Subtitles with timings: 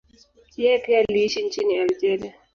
[0.57, 2.33] Yeye pia aliishi nchini Algeria.